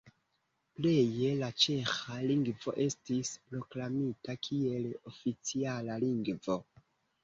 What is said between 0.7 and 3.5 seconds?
Pleje la ĉeĥa lingvo estis